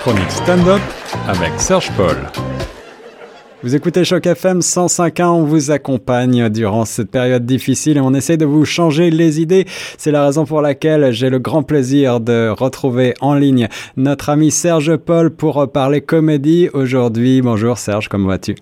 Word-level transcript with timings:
chronique 0.00 0.30
stand-up 0.30 0.80
avec 1.28 1.52
Serge 1.58 1.90
Paul. 1.94 2.16
Vous 3.62 3.74
écoutez 3.74 4.02
Choc 4.04 4.26
FM 4.26 4.60
105.1, 4.60 5.24
on 5.26 5.44
vous 5.44 5.70
accompagne 5.70 6.48
durant 6.48 6.86
cette 6.86 7.10
période 7.10 7.44
difficile 7.44 7.98
et 7.98 8.00
on 8.00 8.14
essaie 8.14 8.38
de 8.38 8.46
vous 8.46 8.64
changer 8.64 9.10
les 9.10 9.42
idées. 9.42 9.66
C'est 9.98 10.10
la 10.10 10.24
raison 10.24 10.46
pour 10.46 10.62
laquelle 10.62 11.12
j'ai 11.12 11.28
le 11.28 11.38
grand 11.38 11.62
plaisir 11.62 12.20
de 12.20 12.48
retrouver 12.48 13.12
en 13.20 13.34
ligne 13.34 13.68
notre 13.98 14.30
ami 14.30 14.50
Serge 14.50 14.96
Paul 14.96 15.30
pour 15.30 15.70
parler 15.70 16.00
comédie 16.00 16.70
aujourd'hui. 16.72 17.42
Bonjour 17.42 17.76
Serge, 17.76 18.08
comment 18.08 18.28
vas-tu? 18.28 18.54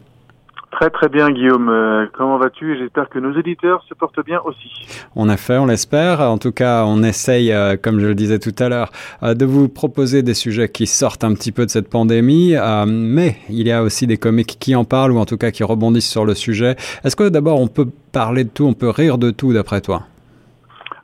Très 0.80 0.90
très 0.90 1.08
bien 1.08 1.28
Guillaume, 1.32 1.68
euh, 1.70 2.06
comment 2.12 2.38
vas-tu? 2.38 2.78
J'espère 2.78 3.08
que 3.08 3.18
nos 3.18 3.36
éditeurs 3.36 3.82
se 3.88 3.94
portent 3.94 4.24
bien 4.24 4.40
aussi. 4.44 4.70
On 5.16 5.28
a 5.28 5.36
fait, 5.36 5.58
on 5.58 5.66
l'espère. 5.66 6.20
En 6.20 6.38
tout 6.38 6.52
cas, 6.52 6.84
on 6.86 7.02
essaye, 7.02 7.50
euh, 7.50 7.76
comme 7.76 7.98
je 7.98 8.06
le 8.06 8.14
disais 8.14 8.38
tout 8.38 8.54
à 8.60 8.68
l'heure, 8.68 8.92
euh, 9.24 9.34
de 9.34 9.44
vous 9.44 9.68
proposer 9.68 10.22
des 10.22 10.34
sujets 10.34 10.68
qui 10.68 10.86
sortent 10.86 11.24
un 11.24 11.34
petit 11.34 11.50
peu 11.50 11.66
de 11.66 11.70
cette 11.70 11.90
pandémie. 11.90 12.54
mais 12.86 13.38
il 13.50 13.66
y 13.66 13.72
a 13.72 13.82
aussi 13.82 14.06
des 14.06 14.18
comiques 14.18 14.56
qui 14.60 14.76
en 14.76 14.84
parlent 14.84 15.10
ou 15.10 15.18
en 15.18 15.24
tout 15.24 15.36
cas 15.36 15.50
qui 15.50 15.64
rebondissent 15.64 16.08
sur 16.08 16.24
le 16.24 16.34
sujet. 16.34 16.76
Est-ce 17.02 17.16
que 17.16 17.28
d'abord 17.28 17.60
on 17.60 17.66
peut 17.66 17.88
parler 18.12 18.44
de 18.44 18.50
tout, 18.50 18.64
on 18.64 18.74
peut 18.74 18.90
rire 18.90 19.18
de 19.18 19.32
tout 19.32 19.52
d'après 19.52 19.80
toi? 19.80 20.02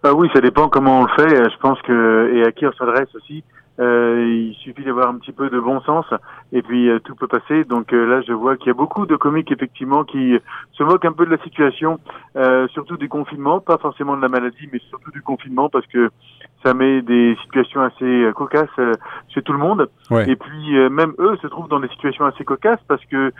Oui, 0.05 0.29
ça 0.33 0.41
dépend 0.41 0.69
comment 0.69 1.01
on 1.01 1.03
le 1.03 1.11
fait. 1.17 1.51
Je 1.51 1.59
pense 1.59 1.83
que 1.83 2.31
et 2.37 2.47
à 2.47 2.53
qui 2.53 2.65
on 2.65 2.73
s'adresse 2.75 3.13
aussi. 3.17 3.43
Euh, 3.81 4.25
il 4.25 4.55
suffit 4.55 4.85
d'avoir 4.85 5.09
un 5.09 5.19
petit 5.19 5.33
peu 5.33 5.51
de 5.51 5.59
bon 5.59 5.81
sens 5.81 6.07
et 6.53 6.63
puis 6.63 6.89
euh, 6.89 7.01
tout 7.01 7.17
peut 7.17 7.27
passer. 7.27 7.65
Donc 7.65 7.93
euh, 7.93 8.07
là, 8.07 8.23
je 8.23 8.33
vois 8.33 8.57
qu'il 8.57 8.69
y 8.69 8.71
a 8.71 8.75
beaucoup 8.75 9.05
de 9.05 9.17
comiques 9.17 9.51
effectivement 9.51 10.05
qui 10.05 10.39
se 10.73 10.83
moquent 10.85 11.07
un 11.07 11.13
peu 11.13 11.27
de 11.27 11.31
la 11.31 11.43
situation, 11.43 11.99
surtout 12.71 12.97
du 12.97 13.09
confinement, 13.09 13.61
pas 13.61 13.79
forcément 13.79 14.17
de 14.17 14.23
la 14.23 14.29
maladie, 14.29 14.69
mais 14.73 14.79
surtout 14.89 15.11
du 15.11 15.23
confinement 15.23 15.69
parce 15.69 15.87
que 15.87 16.11
ça 16.65 16.75
met 16.75 17.03
des 17.03 17.37
situations 17.43 17.83
assez 17.83 18.27
cocasses 18.35 18.69
chez 19.29 19.43
tout 19.43 19.53
le 19.53 19.59
monde. 19.59 19.89
Et 20.27 20.37
puis 20.37 20.91
même 20.91 21.13
eux 21.19 21.37
se 21.43 21.47
trouvent 21.47 21.69
dans 21.69 21.81
des 21.81 21.89
situations 21.89 22.25
assez 22.25 22.45
cocasses 22.45 22.81
parce 22.89 23.05
que 23.07 23.33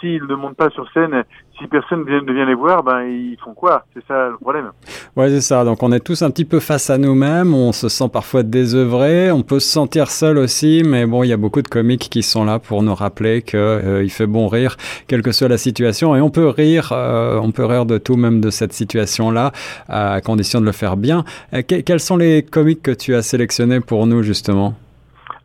s'ils 0.00 0.24
ne 0.24 0.34
montent 0.34 0.56
pas 0.56 0.70
sur 0.70 0.90
scène, 0.92 1.24
si 1.58 1.66
personne 1.68 2.04
ne 2.04 2.32
vient 2.32 2.46
les 2.46 2.54
voir, 2.54 2.82
ben 2.82 3.02
ils 3.02 3.36
font 3.42 3.54
quoi? 3.54 3.84
C'est 3.94 4.04
ça 4.06 4.28
le 4.28 4.36
problème. 4.38 4.70
Ouais, 5.16 5.28
c'est 5.28 5.40
ça. 5.40 5.64
Donc 5.64 5.82
on 5.82 5.92
est 5.92 6.00
tous 6.00 6.22
un 6.22 6.30
petit 6.30 6.44
peu 6.44 6.58
face 6.58 6.90
à 6.90 6.98
nous-mêmes. 6.98 7.54
On 7.54 7.72
se 7.72 7.88
sent 7.88 8.08
parfois 8.12 8.42
désœuvré. 8.42 9.30
On 9.30 9.42
peut 9.42 9.60
se 9.60 9.68
sentir 9.68 10.10
seul 10.10 10.38
aussi, 10.38 10.82
mais 10.84 11.06
bon, 11.06 11.22
il 11.22 11.28
y 11.28 11.32
a 11.32 11.36
beaucoup 11.36 11.62
de 11.62 11.68
comiques 11.68 12.08
qui 12.10 12.22
sont 12.22 12.44
là 12.44 12.58
pour 12.58 12.82
nous 12.82 12.94
rappeler 12.94 13.42
que 13.42 13.56
euh, 13.56 14.02
il 14.02 14.10
fait 14.10 14.26
bon 14.26 14.48
rire, 14.48 14.76
quelle 15.06 15.22
que 15.22 15.32
soit 15.32 15.48
la 15.48 15.58
situation. 15.58 16.16
Et 16.16 16.20
on 16.20 16.30
peut 16.30 16.48
rire, 16.48 16.90
euh, 16.92 17.38
on 17.40 17.52
peut 17.52 17.64
rire 17.64 17.86
de 17.86 17.98
tout, 17.98 18.16
même 18.16 18.40
de 18.40 18.50
cette 18.50 18.72
situation-là, 18.72 19.52
à 19.88 20.20
condition 20.20 20.60
de 20.60 20.66
le 20.66 20.72
faire 20.72 20.96
bien. 20.96 21.24
Euh, 21.52 21.62
quels 21.62 22.00
sont 22.00 22.16
les 22.16 22.42
comiques 22.54 22.82
que 22.82 22.92
tu 22.92 23.16
as 23.16 23.22
sélectionnés 23.22 23.80
pour 23.80 24.06
nous 24.06 24.22
justement 24.22 24.74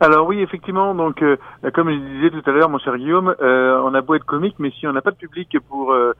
alors 0.02 0.26
oui, 0.26 0.40
effectivement, 0.40 0.94
donc 0.94 1.20
euh, 1.20 1.36
comme 1.74 1.90
je 1.90 1.96
disais 1.96 2.30
tout 2.30 2.48
à 2.48 2.54
l'heure, 2.54 2.70
mon 2.70 2.78
cher 2.78 2.96
Guillaume, 2.96 3.34
euh, 3.42 3.78
on 3.84 3.92
a 3.92 4.00
beau 4.00 4.14
être 4.14 4.24
comique, 4.24 4.54
mais 4.58 4.70
si 4.70 4.86
on 4.86 4.94
n'a 4.94 5.02
pas 5.02 5.10
de 5.10 5.16
public 5.16 5.54
pour 5.68 5.92
euh, 5.92 6.14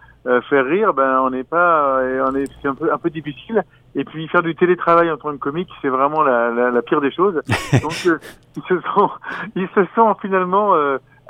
faire 0.51 0.67
rire, 0.67 0.93
ben 0.93 1.21
on 1.23 1.31
n'est 1.31 1.45
pas, 1.45 1.99
on 2.27 2.35
est, 2.35 2.45
c'est 2.61 2.69
un 2.69 2.75
peu 2.75 2.93
un 2.93 2.99
peu 2.99 3.09
difficile. 3.09 3.65
Et 3.95 4.05
puis 4.05 4.29
faire 4.29 4.43
du 4.43 4.55
télétravail 4.55 5.11
en 5.11 5.17
tant 5.17 5.33
que 5.33 5.39
comique, 5.39 5.71
c'est 5.81 5.89
vraiment 5.89 6.21
la, 6.23 6.51
la, 6.51 6.71
la, 6.71 6.83
pire 6.83 7.01
des 7.01 7.11
choses. 7.11 7.41
Donc 7.83 8.05
ils 8.05 8.63
se 8.69 8.81
sont, 8.95 9.11
ils 9.57 9.69
se 9.75 9.81
sont 9.95 10.15
finalement 10.21 10.75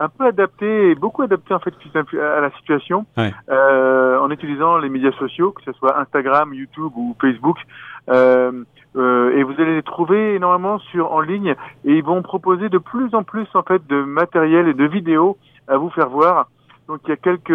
un 0.00 0.08
peu 0.08 0.26
adaptés, 0.26 0.94
beaucoup 0.94 1.22
adaptés 1.22 1.54
en 1.54 1.60
fait 1.60 1.74
à 2.14 2.40
la 2.40 2.50
situation, 2.58 3.06
en 3.48 4.30
utilisant 4.30 4.78
les 4.78 4.88
médias 4.88 5.12
sociaux, 5.12 5.52
que 5.52 5.62
ce 5.62 5.72
soit 5.72 6.00
Instagram, 6.00 6.52
YouTube 6.52 6.92
ou 6.96 7.14
Facebook. 7.20 7.58
Euh, 8.08 8.64
euh, 8.96 9.36
et 9.36 9.44
vous 9.44 9.52
allez 9.52 9.76
les 9.76 9.82
trouver 9.82 10.34
énormément 10.34 10.78
sur 10.78 11.12
en 11.12 11.20
ligne 11.20 11.54
et 11.84 11.92
ils 11.94 12.02
vont 12.02 12.22
proposer 12.22 12.68
de 12.68 12.78
plus 12.78 13.14
en 13.14 13.22
plus 13.22 13.46
en 13.54 13.62
fait 13.62 13.86
de 13.86 14.02
matériel 14.02 14.66
et 14.66 14.74
de 14.74 14.84
vidéos 14.84 15.36
à 15.68 15.76
vous 15.76 15.90
faire 15.90 16.08
voir. 16.08 16.48
Donc 16.88 17.00
il 17.04 17.10
y 17.10 17.12
a 17.12 17.16
quelques 17.16 17.50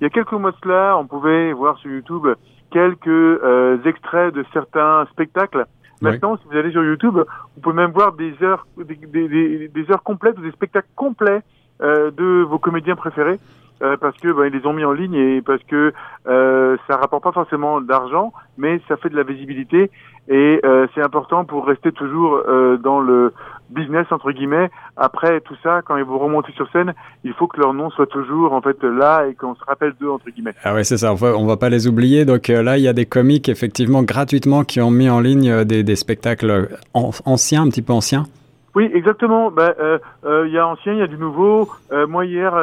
il 0.00 0.02
y 0.02 0.06
a 0.06 0.10
quelques 0.10 0.32
mois 0.32 0.50
de 0.50 0.56
cela, 0.62 0.96
on 0.98 1.06
pouvait 1.06 1.52
voir 1.52 1.78
sur 1.78 1.90
YouTube 1.90 2.26
quelques 2.72 3.06
euh, 3.06 3.78
extraits 3.84 4.34
de 4.34 4.44
certains 4.52 5.06
spectacles. 5.12 5.66
Maintenant, 6.00 6.36
si 6.36 6.42
vous 6.50 6.56
allez 6.56 6.72
sur 6.72 6.82
YouTube, 6.82 7.14
vous 7.14 7.60
pouvez 7.62 7.76
même 7.76 7.92
voir 7.92 8.12
des 8.14 8.34
heures 8.42 8.66
des, 8.76 8.96
des, 8.96 9.68
des 9.68 9.90
heures 9.92 10.02
complètes 10.02 10.36
ou 10.36 10.42
des 10.42 10.50
spectacles 10.50 10.88
complets 10.96 11.42
euh, 11.42 11.42
de 11.82 12.42
vos 12.42 12.58
comédiens 12.58 12.96
préférés. 12.96 13.38
Euh, 13.82 13.96
parce 14.00 14.16
que 14.18 14.28
bah, 14.28 14.46
ils 14.46 14.52
les 14.52 14.64
ont 14.64 14.72
mis 14.72 14.84
en 14.84 14.92
ligne 14.92 15.14
et 15.14 15.42
parce 15.42 15.62
que 15.64 15.92
euh, 16.28 16.76
ça 16.86 16.96
rapporte 16.96 17.24
pas 17.24 17.32
forcément 17.32 17.80
d'argent, 17.80 18.32
mais 18.56 18.80
ça 18.86 18.96
fait 18.96 19.08
de 19.08 19.16
la 19.16 19.24
visibilité 19.24 19.90
et 20.28 20.60
euh, 20.64 20.86
c'est 20.94 21.02
important 21.02 21.44
pour 21.44 21.66
rester 21.66 21.90
toujours 21.90 22.42
euh, 22.46 22.76
dans 22.76 23.00
le 23.00 23.32
business 23.70 24.06
entre 24.12 24.30
guillemets. 24.30 24.70
Après 24.96 25.40
tout 25.40 25.56
ça, 25.64 25.82
quand 25.82 25.96
ils 25.96 26.04
vont 26.04 26.20
remonter 26.20 26.52
sur 26.52 26.70
scène, 26.70 26.94
il 27.24 27.32
faut 27.32 27.48
que 27.48 27.60
leur 27.60 27.74
nom 27.74 27.90
soit 27.90 28.06
toujours 28.06 28.52
en 28.52 28.60
fait 28.60 28.80
là 28.84 29.26
et 29.26 29.34
qu'on 29.34 29.56
se 29.56 29.64
rappelle 29.64 29.94
d'eux 30.00 30.10
entre 30.10 30.30
guillemets. 30.30 30.54
Ah 30.62 30.74
ouais, 30.74 30.84
c'est 30.84 30.98
ça. 30.98 31.10
On 31.10 31.16
va, 31.16 31.32
va 31.32 31.56
pas 31.56 31.68
les 31.68 31.88
oublier. 31.88 32.24
Donc 32.24 32.46
là, 32.46 32.78
il 32.78 32.84
y 32.84 32.88
a 32.88 32.92
des 32.92 33.06
comiques 33.06 33.48
effectivement 33.48 34.04
gratuitement 34.04 34.62
qui 34.62 34.80
ont 34.80 34.92
mis 34.92 35.10
en 35.10 35.18
ligne 35.18 35.64
des, 35.64 35.82
des 35.82 35.96
spectacles 35.96 36.68
anciens, 36.94 37.62
un 37.62 37.68
petit 37.68 37.82
peu 37.82 37.94
anciens. 37.94 38.26
Oui, 38.74 38.90
exactement. 38.94 39.50
Bah, 39.50 39.74
euh, 39.78 39.98
euh, 40.24 40.46
il 40.46 40.52
y 40.52 40.58
a 40.58 40.66
ancien, 40.66 40.94
il 40.94 40.98
y 40.98 41.02
a 41.02 41.06
du 41.06 41.18
nouveau. 41.18 41.68
Euh, 41.92 42.06
moi 42.06 42.24
hier, 42.24 42.54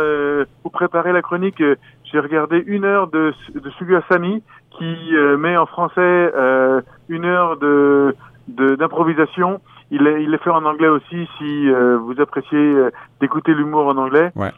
pour 0.63 0.71
préparer 0.71 1.13
la 1.13 1.21
chronique, 1.21 1.61
j'ai 2.03 2.19
regardé 2.19 2.63
une 2.65 2.85
heure 2.85 3.07
de, 3.07 3.33
de 3.53 3.69
Sugu 3.71 3.95
Asami 3.95 4.43
qui 4.71 5.13
met 5.37 5.57
en 5.57 5.65
français 5.65 6.31
une 7.09 7.25
heure 7.25 7.57
de 7.57 8.15
d'improvisation. 8.47 9.61
il 9.91 10.07
est, 10.07 10.23
il 10.23 10.33
est 10.33 10.39
fait 10.39 10.49
en 10.49 10.65
anglais 10.65 10.87
aussi 10.87 11.29
si 11.37 11.69
vous 11.69 12.19
appréciez 12.19 12.75
d'écouter 13.21 13.53
l'humour 13.53 13.87
en 13.87 13.97
anglais. 13.97 14.31
Ouais. 14.35 14.51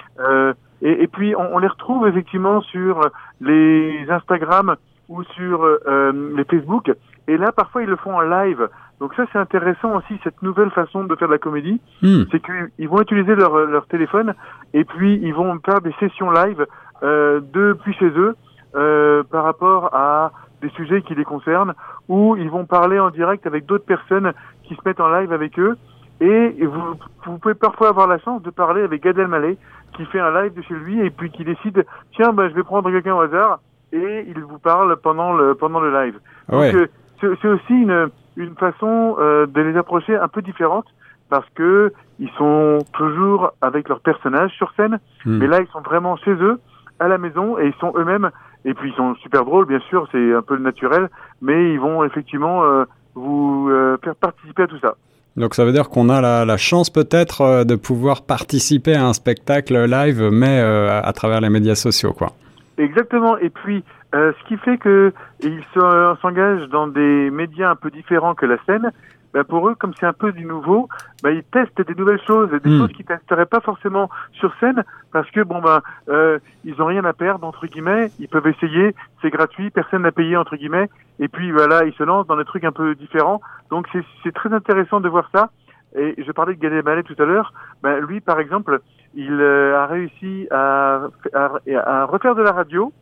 Et, 0.82 1.04
et, 1.04 1.08
puis 1.08 1.36
on, 1.36 1.56
on, 1.56 1.60
les 1.60 1.68
retrouve 1.68 2.08
effectivement 2.08 2.62
sur 2.62 3.02
les 3.42 4.06
Instagram 4.10 4.76
ou 5.10 5.24
sur 5.24 5.68
les 5.88 6.44
Facebook. 6.46 6.92
Et 7.28 7.38
là, 7.38 7.52
parfois, 7.52 7.84
ils 7.84 7.90
le 7.90 7.98
font 7.98 8.16
en 8.16 8.22
live. 8.22 8.70
Donc 9.02 9.16
ça, 9.16 9.26
c'est 9.34 9.40
intéressant 9.40 9.96
aussi, 9.96 10.14
cette 10.24 10.44
nouvelle 10.44 10.70
façon 10.70 11.04
de 11.06 11.16
faire 11.16 11.28
de 11.28 11.34
la 11.34 11.40
comédie. 11.40 11.82
Hmm. 12.04 12.22
C'est 12.32 12.40
qu'ils 12.40 12.88
vont 12.88 13.02
utiliser 13.02 13.34
leur, 13.34 13.58
leur 13.66 13.88
téléphone 13.88 14.36
et 14.76 14.86
puis 14.86 15.20
ils 15.24 15.34
vont 15.34 15.60
faire 15.66 15.82
des 15.82 15.92
sessions 16.00 16.30
live 16.30 16.68
euh, 17.02 17.42
depuis 17.52 17.96
chez 17.96 18.10
eux 18.10 18.36
euh, 18.76 19.24
par 19.24 19.44
rapport 19.44 19.90
à 19.96 20.32
des 20.62 20.70
sujets 20.70 21.02
qui 21.02 21.16
les 21.16 21.24
concernent 21.24 21.74
ou 22.10 22.36
ils 22.38 22.50
vont 22.52 22.66
parler 22.66 23.00
en 23.00 23.10
direct 23.10 23.48
avec 23.48 23.66
d'autres 23.66 23.86
personnes 23.86 24.34
qui 24.66 24.76
se 24.76 24.82
mettent 24.86 25.00
en 25.00 25.12
live 25.12 25.34
avec 25.34 25.58
eux. 25.58 25.76
Et 26.20 26.64
vous, 26.64 26.94
vous 27.26 27.40
pouvez 27.40 27.56
parfois 27.56 27.90
avoir 27.90 28.06
la 28.06 28.20
chance 28.20 28.44
de 28.44 28.52
parler 28.52 28.84
avec 28.84 29.02
Gad 29.02 29.18
Elmaleh 29.18 29.58
qui 29.98 30.06
fait 30.06 30.20
un 30.20 30.44
live 30.44 30.54
de 30.54 30.62
chez 30.62 30.76
lui 30.76 31.04
et 31.04 31.10
puis 31.10 31.32
qui 31.32 31.44
décide 31.44 31.88
tiens 32.16 32.34
ben, 32.34 32.48
je 32.50 32.54
vais 32.54 32.62
prendre 32.62 32.92
quelqu'un 32.92 33.16
au 33.16 33.22
hasard 33.22 33.62
et 33.92 34.28
il 34.28 34.44
vous 34.44 34.60
parle 34.60 34.96
pendant 34.98 35.34
le 35.34 35.56
pendant 35.56 35.80
le 35.80 35.92
live. 35.92 36.20
Donc 36.50 36.76
euh, 36.76 36.88
c'est 37.20 37.48
aussi 37.48 37.74
une 37.74 38.12
une 38.36 38.56
façon 38.56 39.16
euh, 39.20 39.46
de 39.46 39.62
les 39.62 39.78
approcher 39.78 40.16
un 40.16 40.28
peu 40.28 40.42
différente 40.42 40.86
parce 41.30 41.48
que 41.56 41.94
ils 42.20 42.30
sont 42.38 42.80
toujours 42.94 43.52
avec 43.62 43.90
leur 43.90 44.02
personnage 44.02 44.52
sur 44.52 44.72
scène, 44.76 45.00
hmm. 45.26 45.38
mais 45.38 45.48
là 45.48 45.60
ils 45.62 45.68
sont 45.72 45.82
vraiment 45.82 46.18
chez 46.18 46.32
eux, 46.32 46.60
à 47.00 47.08
la 47.08 47.18
maison, 47.18 47.58
et 47.58 47.68
ils 47.68 47.80
sont 47.80 47.94
eux-mêmes. 47.96 48.30
Et 48.64 48.74
puis 48.74 48.92
ils 48.92 48.96
sont 48.96 49.16
super 49.16 49.44
drôles, 49.44 49.66
bien 49.66 49.80
sûr, 49.90 50.08
c'est 50.12 50.34
un 50.34 50.42
peu 50.42 50.56
le 50.56 50.62
naturel, 50.62 51.10
mais 51.42 51.74
ils 51.74 51.80
vont 51.80 52.04
effectivement 52.04 52.64
euh, 52.64 52.84
vous 53.16 53.70
euh, 53.70 53.98
faire 54.04 54.16
participer 54.16 54.64
à 54.64 54.68
tout 54.68 54.80
ça. 54.80 54.96
Donc 55.36 55.56
ça 55.56 55.66
veut 55.66 55.72
dire 55.72 55.90
qu'on 55.90 56.10
a 56.10 56.22
la, 56.22 56.46
la 56.46 56.58
chance 56.58 56.90
peut-être 56.90 57.64
de 57.64 57.76
pouvoir 57.76 58.24
participer 58.24 58.94
à 58.96 59.08
un 59.08 59.14
spectacle 59.14 59.86
live, 59.86 60.30
mais 60.32 60.60
à 60.60 61.14
travers 61.14 61.40
les 61.40 61.50
médias 61.50 61.76
sociaux, 61.76 62.12
quoi. 62.12 62.34
Exactement. 62.78 63.38
Et 63.38 63.50
puis 63.50 63.84
euh, 64.14 64.34
ce 64.40 64.48
qui 64.48 64.58
fait 64.58 64.78
que 64.78 65.14
ils 65.42 65.64
s'engagent 65.74 66.68
dans 66.70 66.88
des 66.88 67.30
médias 67.30 67.72
un 67.72 67.76
peu 67.76 67.90
différents 67.90 68.36
que 68.36 68.46
la 68.46 68.58
scène. 68.66 68.92
Ben 69.34 69.46
pour 69.46 69.70
eux, 69.70 69.76
comme 69.76 69.94
c'est 69.98 70.06
un 70.06 70.12
peu 70.12 70.34
du 70.34 70.44
nouveau, 70.44 70.90
ben 71.24 71.30
ils 71.30 71.44
testent 71.44 71.82
des 71.82 71.96
nouvelles 71.96 72.20
choses, 72.28 72.50
des 72.52 72.70
hmm. 72.70 72.80
choses 72.80 72.92
qu'ils 72.92 73.06
testeraient 73.06 73.46
pas 73.46 73.62
forcément 73.62 74.10
sur 74.34 74.54
scène, 74.60 74.84
parce 75.14 75.32
que 75.32 75.40
bon 75.42 75.62
ben 75.62 75.82
euh, 76.10 76.38
ils 76.66 76.82
ont 76.82 76.86
rien 76.86 77.06
à 77.06 77.14
perdre 77.14 77.48
entre 77.48 77.66
guillemets, 77.66 78.12
ils 78.20 78.28
peuvent 78.28 78.48
essayer, 78.48 78.94
c'est 79.22 79.30
gratuit, 79.30 79.70
personne 79.70 80.02
n'a 80.02 80.12
payé 80.12 80.36
entre 80.36 80.58
guillemets, 80.58 80.90
et 81.20 81.30
puis 81.30 81.52
voilà, 81.52 81.86
ils 81.86 81.94
se 81.94 82.04
lancent 82.04 82.28
dans 82.28 82.36
des 82.36 82.44
trucs 82.44 82.66
un 82.66 82.74
peu 82.74 82.94
différents. 82.94 83.40
Donc 83.70 83.88
c'est 84.24 84.34
très 84.34 84.52
intéressant 84.54 85.00
de 85.00 85.08
voir 85.08 85.30
ça. 85.34 85.50
Et 85.96 86.16
je 86.18 86.32
parlais 86.32 86.56
de 86.56 86.60
Gad 86.60 86.72
Elmaleh 86.72 87.04
tout 87.04 87.16
à 87.18 87.26
l'heure. 87.26 87.54
Ben 87.84 88.00
lui, 88.00 88.22
par 88.22 88.40
exemple, 88.40 88.80
il 89.14 89.40
euh, 89.42 89.78
a 89.78 89.86
réussi 89.88 90.48
à, 90.52 91.04
à, 91.34 91.52
à 91.86 92.06
refaire 92.06 92.36
de 92.36 92.42
la 92.42 92.52
radio 92.54 92.94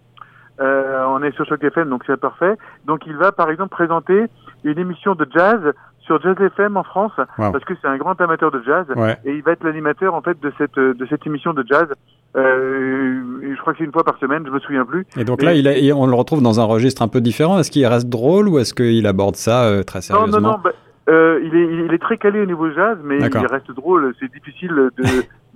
euh, 0.60 1.06
on 1.08 1.24
est 1.24 1.32
sur 1.36 1.46
Choc 1.46 1.64
FM, 1.64 1.90
donc 1.90 2.04
c'est 2.06 2.20
parfait. 2.20 2.56
Donc 2.86 3.06
il 3.06 3.16
va 3.16 3.32
par 3.32 3.50
exemple 3.50 3.70
présenter 3.70 4.26
une 4.64 4.78
émission 4.80 5.16
de 5.16 5.28
jazz 5.34 5.60
sur 6.02 6.20
Jazz 6.22 6.36
FM 6.40 6.76
en 6.76 6.84
France, 6.84 7.12
parce 7.38 7.64
que 7.66 7.76
c'est 7.80 7.88
un 7.88 7.98
grand 7.98 8.20
amateur 8.20 8.50
de 8.50 8.64
jazz, 8.66 8.88
et 9.26 9.32
il 9.32 9.44
va 9.44 9.52
être 9.52 9.64
l'animateur 9.64 10.16
en 10.16 10.22
fait 10.22 10.40
de 10.42 10.52
cette 10.58 10.80
de 10.80 11.06
cette 11.08 11.26
émission 11.28 11.54
de 11.54 11.64
jazz. 11.70 11.88
Euh, 12.36 13.22
je 13.42 13.60
crois 13.62 13.74
que 13.74 13.80
c'est 13.80 13.86
une 13.86 13.92
fois 13.92 14.04
par 14.04 14.18
semaine, 14.18 14.44
je 14.46 14.52
me 14.52 14.60
souviens 14.60 14.86
plus. 14.86 15.06
Et 15.18 15.24
donc 15.24 15.42
là, 15.44 15.54
il 15.54 15.94
on 15.94 16.08
le 16.08 16.16
retrouve 16.16 16.42
dans 16.42 16.60
un 16.60 16.64
registre 16.64 17.02
un 17.02 17.08
peu 17.08 17.22
différent. 17.22 17.60
Est-ce 17.60 17.70
qu'il 17.72 17.86
reste 17.86 18.10
drôle 18.10 18.48
ou 18.50 18.60
est-ce 18.60 18.74
qu'il 18.74 19.06
aborde 19.06 19.36
ça 19.36 19.66
euh, 19.66 19.84
très 19.84 20.02
sérieusement 20.02 20.40
Non, 20.40 20.42
non, 20.42 20.52
non. 20.54 20.60
Bah, 20.64 20.72
euh, 21.10 21.40
il, 21.44 21.56
est, 21.56 21.86
il 21.86 21.94
est 21.94 22.02
très 22.02 22.18
calé 22.18 22.40
au 22.40 22.46
niveau 22.46 22.72
jazz, 22.72 22.98
mais 23.04 23.18
il 23.18 23.48
reste 23.48 23.72
drôle. 23.72 24.14
C'est 24.20 24.32
difficile 24.32 24.90
de, 24.98 25.04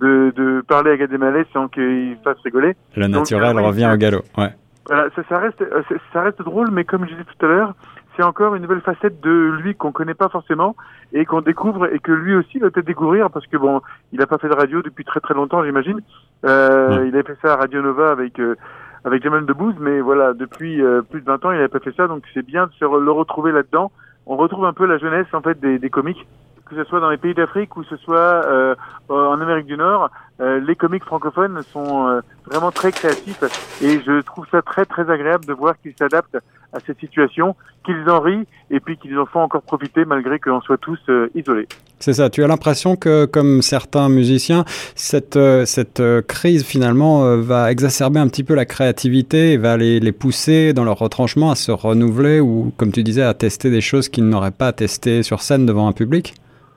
de, 0.00 0.32
de 0.36 0.60
parler 0.62 0.90
à 0.92 0.96
Gad 0.96 1.12
Elmaleh 1.12 1.46
sans 1.52 1.68
qu'il 1.68 2.16
fasse 2.24 2.38
rigoler. 2.44 2.74
Le 2.96 3.06
naturel 3.06 3.58
revient 3.58 3.90
au 3.92 3.96
galop. 3.96 4.22
Ouais. 4.36 4.52
Voilà, 4.86 5.08
ça, 5.16 5.22
ça 5.28 5.38
reste, 5.38 5.62
euh, 5.62 5.82
ça 6.12 6.22
reste 6.22 6.42
drôle, 6.42 6.70
mais 6.70 6.84
comme 6.84 7.04
je 7.06 7.12
disais 7.12 7.24
tout 7.24 7.46
à 7.46 7.48
l'heure, 7.48 7.74
c'est 8.16 8.22
encore 8.22 8.54
une 8.54 8.62
nouvelle 8.62 8.80
facette 8.82 9.20
de 9.22 9.56
lui 9.60 9.74
qu'on 9.74 9.90
connaît 9.92 10.14
pas 10.14 10.28
forcément 10.28 10.76
et 11.12 11.24
qu'on 11.24 11.40
découvre 11.40 11.92
et 11.92 11.98
que 11.98 12.12
lui 12.12 12.34
aussi 12.34 12.58
va 12.58 12.70
peut-être 12.70 12.86
découvrir 12.86 13.30
parce 13.30 13.46
que 13.46 13.56
bon, 13.56 13.80
il 14.12 14.22
a 14.22 14.26
pas 14.26 14.38
fait 14.38 14.48
de 14.48 14.54
radio 14.54 14.82
depuis 14.82 15.04
très 15.04 15.20
très 15.20 15.34
longtemps, 15.34 15.64
j'imagine. 15.64 16.00
Euh, 16.44 16.98
Ouais. 17.00 17.08
Il 17.08 17.14
avait 17.14 17.22
fait 17.24 17.38
ça 17.42 17.54
à 17.54 17.56
Radio 17.56 17.80
Nova 17.82 18.10
avec 18.10 18.38
euh, 18.38 18.56
avec 19.04 19.22
Jamel 19.22 19.44
Debbouze, 19.46 19.74
mais 19.80 20.00
voilà, 20.00 20.32
depuis 20.32 20.80
euh, 20.82 21.02
plus 21.02 21.20
de 21.20 21.26
20 21.26 21.44
ans, 21.44 21.50
il 21.50 21.56
n'avait 21.56 21.68
pas 21.68 21.78
fait 21.80 21.94
ça, 21.94 22.06
donc 22.06 22.22
c'est 22.32 22.44
bien 22.46 22.66
de 22.66 22.72
se 22.72 22.84
re- 22.84 23.02
le 23.02 23.10
retrouver 23.10 23.52
là-dedans. 23.52 23.90
On 24.26 24.36
retrouve 24.36 24.64
un 24.64 24.72
peu 24.72 24.86
la 24.86 24.96
jeunesse 24.98 25.26
en 25.34 25.42
fait 25.42 25.60
des, 25.60 25.78
des 25.78 25.90
comiques, 25.90 26.26
que 26.70 26.74
ce 26.74 26.84
soit 26.84 27.00
dans 27.00 27.10
les 27.10 27.18
pays 27.18 27.34
d'Afrique 27.34 27.76
ou 27.76 27.84
ce 27.84 27.96
soit 27.96 28.16
euh, 28.46 28.74
en 29.10 29.38
Amérique 29.40 29.66
du 29.66 29.76
Nord. 29.76 30.08
Euh, 30.40 30.60
les 30.60 30.74
comiques 30.74 31.04
francophones 31.04 31.62
sont 31.72 32.08
euh, 32.08 32.20
vraiment 32.46 32.72
très 32.72 32.90
créatifs 32.90 33.44
et 33.80 34.00
je 34.04 34.20
trouve 34.22 34.44
ça 34.50 34.62
très 34.62 34.84
très 34.84 35.08
agréable 35.08 35.44
de 35.44 35.52
voir 35.52 35.80
qu'ils 35.80 35.94
s'adaptent 35.96 36.38
à 36.72 36.80
cette 36.84 36.98
situation, 36.98 37.54
qu'ils 37.86 38.10
en 38.10 38.20
rient 38.20 38.44
et 38.68 38.80
puis 38.80 38.96
qu'ils 38.96 39.16
en 39.16 39.26
font 39.26 39.42
encore 39.42 39.62
profiter 39.62 40.04
malgré 40.04 40.40
qu'on 40.40 40.60
soit 40.60 40.78
tous 40.78 40.98
euh, 41.08 41.30
isolés. 41.36 41.68
C'est 42.00 42.14
ça. 42.14 42.30
Tu 42.30 42.42
as 42.42 42.48
l'impression 42.48 42.96
que, 42.96 43.26
comme 43.26 43.62
certains 43.62 44.08
musiciens, 44.08 44.64
cette, 44.96 45.38
cette 45.64 46.02
crise 46.26 46.64
finalement 46.64 47.36
va 47.36 47.70
exacerber 47.70 48.18
un 48.18 48.26
petit 48.26 48.42
peu 48.42 48.54
la 48.54 48.66
créativité 48.66 49.52
et 49.52 49.56
va 49.56 49.76
les, 49.76 50.00
les 50.00 50.12
pousser 50.12 50.74
dans 50.74 50.84
leur 50.84 50.98
retranchement 50.98 51.52
à 51.52 51.54
se 51.54 51.70
renouveler 51.70 52.40
ou, 52.40 52.72
comme 52.76 52.92
tu 52.92 53.04
disais, 53.04 53.22
à 53.22 53.32
tester 53.32 53.70
des 53.70 53.80
choses 53.80 54.08
qu'ils 54.08 54.28
n'auraient 54.28 54.50
pas 54.50 54.72
testées 54.72 55.22
sur 55.22 55.40
scène 55.40 55.64
devant 55.64 55.86
un 55.86 55.92
public? 55.92 56.34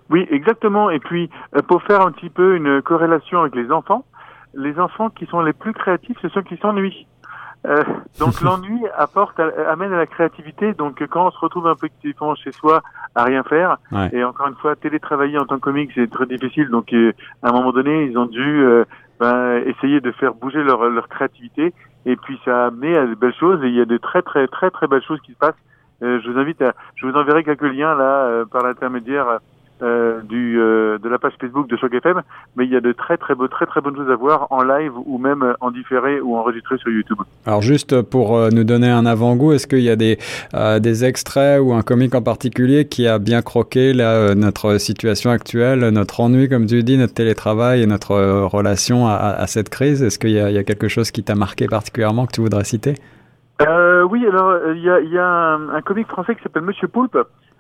Oui, 0.10 0.26
exactement. 0.32 0.90
Et 0.90 1.00
puis, 1.00 1.30
euh, 1.56 1.62
pour 1.62 1.84
faire 1.84 2.02
un 2.02 2.12
petit 2.12 2.30
peu 2.30 2.56
une 2.56 2.82
corrélation 2.82 3.42
avec 3.42 3.56
les 3.56 3.72
enfants, 3.72 4.06
les 4.54 4.80
enfants 4.80 5.10
qui 5.10 5.26
sont 5.26 5.42
les 5.42 5.54
plus 5.54 5.74
créatifs, 5.74 6.18
ce 6.22 6.30
sont 6.30 6.36
ceux 6.36 6.42
qui 6.44 6.58
s'ennuient. 6.58 7.06
Euh, 7.66 7.84
donc 8.20 8.40
l'ennui 8.42 8.80
apporte, 8.96 9.40
à- 9.40 9.72
amène 9.72 9.92
à 9.92 9.98
la 9.98 10.06
créativité. 10.06 10.74
Donc 10.74 11.06
quand 11.10 11.28
on 11.28 11.32
se 11.32 11.40
retrouve 11.40 11.68
un 11.68 11.76
peu 11.76 11.90
chez 12.36 12.52
soi 12.52 12.82
à 13.16 13.24
rien 13.24 13.44
faire, 13.44 13.78
Ouais. 13.92 14.10
et 14.14 14.24
encore 14.24 14.48
une 14.48 14.56
fois 14.56 14.76
télétravailler 14.76 15.38
en 15.40 15.46
tant 15.46 15.56
que 15.56 15.62
comique 15.62 15.92
c'est 15.96 16.10
très 16.10 16.26
difficile. 16.28 16.70
Donc 16.70 16.94
euh, 16.94 17.12
à 17.44 17.50
un 17.50 17.52
moment 17.52 17.72
donné 17.74 18.06
ils 18.06 18.18
ont 18.18 18.28
dû 18.28 18.64
euh, 18.64 18.86
ben, 19.20 19.62
essayer 19.66 20.00
de 20.02 20.12
faire 20.12 20.34
bouger 20.36 20.64
leur, 20.64 20.88
leur 20.90 21.08
créativité. 21.10 21.74
Et 22.06 22.16
puis 22.16 22.40
ça 22.46 22.66
a 22.66 22.68
amené 22.68 22.96
à 22.96 23.06
de 23.06 23.16
belles 23.16 23.34
choses. 23.36 23.62
Et 23.64 23.68
il 23.68 23.76
y 23.76 23.82
a 23.82 23.86
de 23.86 23.98
très 23.98 24.22
très 24.22 24.48
très 24.48 24.70
très 24.70 24.88
belles 24.88 25.04
choses 25.04 25.20
qui 25.22 25.34
se 25.34 25.38
passent. 25.38 25.56
Euh, 26.04 26.20
je 26.24 26.30
vous 26.30 26.38
invite 26.40 26.62
à, 26.62 26.74
je 26.96 27.08
vous 27.08 27.14
enverrai 27.18 27.44
quelques 27.44 27.64
liens 27.64 27.96
là 27.96 28.26
euh, 28.28 28.46
par 28.46 28.64
l'intermédiaire 28.64 29.40
euh, 29.82 30.22
du 30.22 30.60
euh, 30.60 30.98
de 30.98 31.10
la 31.10 31.20
page 31.20 31.34
Facebook 31.40 31.70
de 31.70 31.78
Choc 31.78 31.94
FM, 31.94 32.22
mais 32.56 32.66
il 32.66 32.72
y 32.72 32.76
a 32.76 32.82
de 32.82 32.92
très 32.92 33.18
très 33.18 33.36
beaux, 33.36 33.48
très 33.48 33.66
très 33.66 33.82
bonnes 33.82 33.96
choses 33.96 34.10
à 34.10 34.16
voir 34.16 34.48
en 34.52 34.64
live 34.64 34.94
ou 35.06 35.18
même 35.18 35.56
en 35.62 35.72
différé 35.72 36.20
ou 36.22 36.36
enregistré 36.36 36.78
sur 36.78 36.90
YouTube. 36.90 37.18
Alors 37.46 37.62
juste 37.62 38.02
pour 38.02 38.38
euh, 38.38 38.50
nous 38.50 38.64
donner 38.64 38.90
un 38.90 39.06
avant-goût, 39.06 39.54
est-ce 39.54 39.68
qu'il 39.68 39.82
y 39.82 39.90
a 39.90 39.96
des, 39.96 40.18
euh, 40.54 40.80
des 40.80 41.06
extraits 41.06 41.62
ou 41.62 41.74
un 41.74 41.82
comique 41.82 42.16
en 42.16 42.22
particulier 42.22 42.86
qui 42.86 43.08
a 43.08 43.20
bien 43.20 43.42
croqué 43.42 43.94
là, 43.94 44.14
euh, 44.14 44.36
notre 44.36 44.78
situation 44.78 45.32
actuelle, 45.32 45.88
notre 45.90 46.20
ennui 46.20 46.50
comme 46.50 46.66
tu 46.66 46.84
dis, 46.84 46.98
notre 46.98 47.14
télétravail 47.14 47.84
et 47.84 47.86
notre 47.86 48.12
euh, 48.12 48.46
relation 48.46 49.08
à, 49.08 49.14
à 49.16 49.48
cette 49.48 49.70
crise? 49.70 50.04
Est-ce 50.04 50.20
qu'il 50.20 50.32
y, 50.32 50.34
y 50.34 50.58
a 50.58 50.64
quelque 50.64 50.88
chose 50.88 51.12
qui 51.12 51.24
t'a 51.24 51.36
marqué 51.36 51.68
particulièrement 51.68 52.26
que 52.26 52.34
tu 52.34 52.42
voudrais 52.42 52.64
citer? 52.64 52.96
Euh, 53.62 54.04
oui, 54.04 54.26
alors 54.26 54.54
il 54.76 54.84
y 54.84 54.90
a, 54.90 55.00
y 55.02 55.18
a 55.18 55.26
un, 55.26 55.70
un 55.70 55.82
comique 55.82 56.08
français 56.08 56.36
qui 56.36 56.44
s'appelle 56.44 56.64
Monsieur 56.64 56.88
Poulpe, 56.88 57.18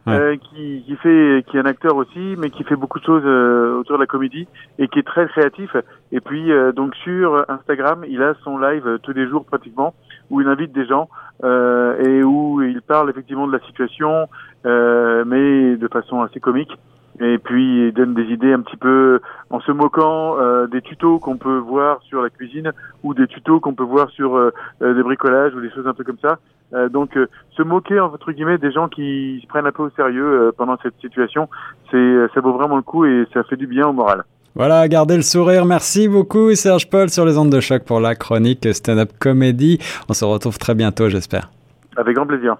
Euh, 0.07 0.37
qui, 0.37 0.83
qui 0.85 0.95
fait, 0.95 1.43
qui 1.47 1.57
est 1.57 1.59
un 1.59 1.65
acteur 1.65 1.95
aussi, 1.95 2.35
mais 2.37 2.49
qui 2.49 2.63
fait 2.63 2.75
beaucoup 2.75 2.99
de 2.99 3.03
choses 3.03 3.23
euh, 3.25 3.79
autour 3.79 3.97
de 3.97 4.01
la 4.01 4.07
comédie 4.07 4.47
et 4.79 4.87
qui 4.87 4.99
est 4.99 5.03
très 5.03 5.27
créatif. 5.27 5.75
Et 6.11 6.21
puis 6.21 6.51
euh, 6.51 6.71
donc 6.71 6.95
sur 6.95 7.45
Instagram, 7.49 8.05
il 8.07 8.23
a 8.23 8.33
son 8.43 8.57
live 8.57 8.87
euh, 8.87 8.97
tous 8.99 9.11
les 9.11 9.27
jours 9.27 9.45
pratiquement, 9.45 9.93
où 10.29 10.39
il 10.39 10.47
invite 10.47 10.71
des 10.71 10.85
gens 10.85 11.09
et 11.43 12.23
où 12.23 12.63
il 12.63 12.81
parle 12.81 13.11
effectivement 13.11 13.45
de 13.45 13.51
la 13.51 13.59
situation, 13.67 14.27
mais 14.65 15.75
de 15.75 15.87
façon 15.91 16.21
assez 16.21 16.39
comique. 16.39 16.71
Et 17.19 17.39
puis 17.39 17.87
il 17.87 17.93
donne 17.93 18.13
des 18.13 18.25
idées 18.25 18.53
un 18.53 18.61
petit 18.61 18.77
peu 18.77 19.19
en 19.49 19.59
se 19.59 19.71
moquant 19.71 20.37
euh, 20.39 20.67
des 20.67 20.81
tutos 20.81 21.17
qu'on 21.19 21.37
peut 21.37 21.57
voir 21.57 21.99
sur 22.03 22.21
la 22.21 22.29
cuisine 22.29 22.71
ou 23.03 23.13
des 23.15 23.25
tutos 23.27 23.59
qu'on 23.59 23.73
peut 23.73 23.83
voir 23.83 24.09
sur 24.11 24.35
euh, 24.37 24.53
euh, 24.83 24.93
des 24.93 25.01
bricolages 25.01 25.53
ou 25.55 25.61
des 25.61 25.71
choses 25.71 25.87
un 25.87 25.93
peu 25.93 26.03
comme 26.03 26.19
ça. 26.21 26.37
Euh, 26.73 26.89
donc 26.89 27.17
euh, 27.17 27.27
se 27.55 27.63
moquer 27.63 27.99
entre 27.99 28.31
guillemets 28.31 28.57
des 28.59 28.71
gens 28.71 28.87
qui 28.87 29.39
se 29.41 29.47
prennent 29.47 29.65
un 29.65 29.71
peu 29.71 29.83
au 29.83 29.89
sérieux 29.91 30.25
euh, 30.25 30.51
pendant 30.55 30.77
cette 30.83 30.99
situation, 31.01 31.49
c'est 31.89 32.15
ça 32.35 32.41
vaut 32.41 32.53
vraiment 32.53 32.75
le 32.75 32.81
coup 32.83 33.05
et 33.05 33.25
ça 33.33 33.43
fait 33.45 33.55
du 33.55 33.65
bien 33.67 33.87
au 33.87 33.93
moral. 33.93 34.23
Voilà, 34.53 34.87
gardez 34.87 35.15
le 35.15 35.21
sourire. 35.23 35.65
Merci 35.65 36.07
beaucoup 36.07 36.53
Serge 36.55 36.89
Paul 36.89 37.09
sur 37.09 37.25
les 37.25 37.37
ondes 37.37 37.51
de 37.51 37.59
choc 37.61 37.83
pour 37.83 37.99
la 37.99 38.15
chronique 38.15 38.67
stand-up 38.73 39.11
comédie. 39.19 39.79
On 40.09 40.13
se 40.13 40.25
retrouve 40.25 40.57
très 40.57 40.75
bientôt, 40.75 41.09
j'espère. 41.09 41.49
Avec 41.95 42.15
grand 42.15 42.27
plaisir. 42.27 42.57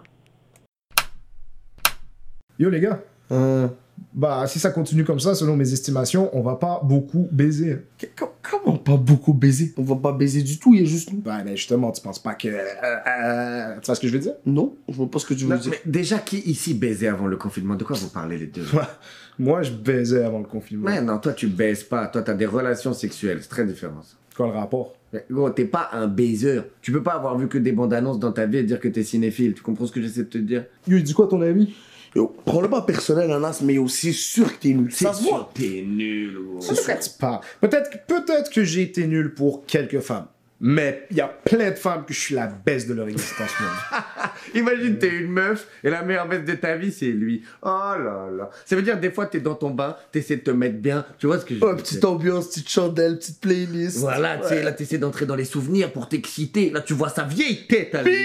Yo 2.60 2.69
les 2.69 2.80
gars, 2.80 3.00
Euh, 3.31 3.68
bah 4.14 4.46
si 4.48 4.60
ça 4.60 4.72
continue 4.72 5.04
comme 5.04 5.20
ça, 5.20 5.36
selon 5.36 5.56
mes 5.56 5.72
estimations, 5.74 6.30
on 6.36 6.42
va 6.42 6.56
pas 6.56 6.82
beaucoup 6.84 7.28
baiser. 7.32 7.78
comment 8.42 8.78
pas 8.78 8.98
beaucoup 8.98 9.34
baiser? 9.34 9.74
On 9.78 9.84
va 9.84 9.96
pas 9.96 10.12
baiser 10.12 10.42
du 10.42 10.58
tout, 10.60 10.74
il 10.74 10.80
y 10.82 10.84
a 10.84 10.86
juste 10.86 11.12
nous. 11.14 11.20
Bah 11.22 11.40
mais 11.46 11.56
justement, 11.56 11.92
tu 11.92 12.02
penses 12.02 12.20
pas 12.20 12.34
que... 12.34 12.48
euh, 12.48 12.58
euh, 13.08 13.76
tu 13.80 13.86
vois 13.86 13.96
ce 13.96 14.00
que 14.00 14.08
je 14.08 14.14
veux 14.14 14.20
dire? 14.20 14.34
Non, 14.46 14.76
je 14.90 14.94
vois 14.96 15.10
pas 15.10 15.20
ce 15.20 15.26
que 15.26 15.34
tu 15.34 15.46
veux 15.46 15.54
Non, 15.56 15.60
dire. 15.62 15.72
mais 15.72 15.92
déjà, 15.92 16.18
qui 16.20 16.40
ici 16.40 16.74
baisait 16.74 17.08
avant 17.08 17.28
le 17.28 17.38
confinement? 17.38 17.76
De 17.76 17.84
quoi 17.84 17.96
vous 17.96 18.10
parlez 18.10 18.38
les 18.38 18.48
deux? 18.48 18.66
Moi, 19.40 19.62
je 19.62 19.72
baisais 19.72 20.24
avant 20.24 20.40
le 20.40 20.46
confinement. 20.46 20.88
Ouais, 20.88 21.02
non, 21.02 21.20
toi, 21.20 21.34
tu 21.34 21.48
baises 21.48 21.84
pas. 21.84 22.08
Toi, 22.08 22.24
t'as 22.24 22.34
des 22.34 22.48
relations 22.48 22.94
sexuelles. 22.94 23.40
C'est 23.42 23.50
très 23.50 23.66
différent. 23.66 24.02
ça. 24.02 24.16
Quoi 24.36 24.48
le 24.48 24.54
rapport? 24.54 24.96
Mais 25.14 25.26
Gros, 25.30 25.50
t'es 25.52 25.66
pas 25.66 25.90
un 25.94 26.08
baiser. 26.08 26.62
Tu 26.82 26.92
peux 26.92 27.04
pas 27.04 27.14
avoir 27.14 27.38
vu 27.38 27.48
que 27.48 27.58
des 27.58 27.72
bandes 27.72 27.94
annonces 27.94 28.20
dans 28.20 28.32
ta 28.32 28.46
vie 28.48 28.58
et 28.58 28.64
dire 28.64 28.80
que 28.80 28.88
t'es 28.88 29.04
cinéphile. 29.04 29.54
Tu 29.54 29.62
comprends 29.62 29.86
ce 29.86 29.92
que 29.92 30.02
j'essaie 30.02 30.24
de 30.24 30.30
te 30.30 30.38
dire? 30.40 30.66
Yo, 30.88 30.98
il 30.98 31.04
dit 31.04 31.14
quoi 31.14 31.28
ton 31.28 31.42
ami 31.42 31.76
Yo, 32.15 32.36
prends-le 32.45 32.69
pas 32.69 32.81
personnel, 32.81 33.31
Anas, 33.31 33.59
mais 33.63 33.77
aussi 33.77 34.13
sûr 34.13 34.54
que 34.57 34.62
t'es 34.63 34.69
nul. 34.74 34.92
Ça 34.92 35.13
se 35.13 35.24
voit. 35.24 35.50
T'es 35.54 35.83
nul. 35.86 36.38
C'est 36.59 36.75
sûr 36.75 36.98
que 36.98 37.04
tu 37.04 37.09
parles. 37.19 37.42
Peut-être 37.62 37.89
que- 37.89 37.98
peut-être 38.13 38.51
que 38.51 38.63
j'ai 38.63 38.83
été 38.83 39.06
nul 39.07 39.33
pour 39.33 39.65
quelques 39.65 40.00
femmes. 40.00 40.27
Mais 40.59 41.06
il 41.12 41.18
y 41.18 41.21
a 41.21 41.27
plein 41.27 41.69
de 41.69 41.75
femmes 41.75 42.04
que 42.06 42.13
je 42.13 42.19
suis 42.19 42.33
la 42.36 42.48
baisse 42.48 42.88
de 42.88 42.94
leur 42.95 43.07
existence 43.07 43.51
même. 43.59 44.01
Imagine, 44.56 44.98
t'es 44.98 45.09
une 45.09 45.31
meuf 45.31 45.68
et 45.83 45.89
la 45.92 46.01
meilleure 46.04 46.27
baisse 46.27 46.45
de 46.45 46.54
ta 46.56 46.75
vie, 46.75 46.92
c'est 46.92 47.06
lui. 47.12 47.44
Oh 47.62 47.68
là 47.68 48.27
là. 48.36 48.50
Ça 48.65 48.75
veut 48.75 48.81
dire, 48.81 49.00
des 49.00 49.12
fois, 49.12 49.27
t'es 49.27 49.39
dans 49.39 49.54
ton 49.56 49.69
bain, 49.69 49.95
t'essaies 50.12 50.38
de 50.38 50.42
te 50.42 50.51
mettre 50.51 50.77
bien. 50.77 51.05
Tu 51.20 51.27
vois 51.27 51.39
ce 51.39 51.46
que 51.46 51.53
je 51.53 51.60
Oh, 51.62 51.67
veux 51.70 51.75
petite 51.77 52.00
dire? 52.00 52.10
ambiance, 52.10 52.48
petite 52.48 52.70
chandelle, 52.70 53.17
petite 53.20 53.39
playlist. 53.39 54.00
Voilà, 54.00 54.38
tu 54.38 54.48
sais, 54.48 54.63
là, 54.63 54.72
t'essaies 54.72 54.98
d'entrer 54.98 55.25
dans 55.27 55.36
les 55.36 55.46
souvenirs 55.46 55.91
pour 55.93 56.10
t'exciter. 56.10 56.72
Là, 56.72 56.82
tu 56.82 56.93
vois 56.93 57.10
sa 57.10 57.24
vieille 57.24 57.67
tête 57.67 57.93
à 57.93 58.01
lui. 58.01 58.15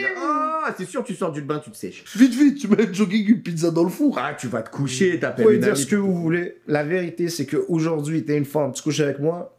Ah, 0.64 0.72
c'est 0.78 0.88
sûr, 0.88 1.02
tu 1.04 1.14
sors 1.14 1.32
du 1.32 1.42
bain, 1.42 1.60
tu 1.62 1.70
te 1.70 1.76
sèches. 1.76 2.04
Vite, 2.16 2.32
vite, 2.34 2.58
tu 2.60 2.68
mets 2.68 2.88
un 2.88 2.92
jogging, 2.92 3.26
une 3.28 3.42
pizza 3.42 3.70
dans 3.70 3.82
le 3.84 3.90
four. 3.90 4.16
Ah, 4.18 4.34
tu 4.38 4.46
vas 4.46 4.62
te 4.62 4.70
coucher, 4.70 5.12
Vous 5.14 5.18
t'appelles 5.18 5.44
pouvez 5.44 5.56
une 5.56 5.60
dire 5.60 5.72
amie. 5.72 5.80
ce 5.82 5.86
que 5.86 5.96
vous 5.96 6.14
voulez. 6.14 6.58
La 6.68 6.84
vérité, 6.84 7.28
c'est 7.28 7.46
qu'aujourd'hui, 7.46 8.24
t'es 8.24 8.36
une 8.38 8.44
femme, 8.44 8.72
tu 8.72 8.80
couches 8.82 9.00
avec 9.00 9.18
moi, 9.18 9.58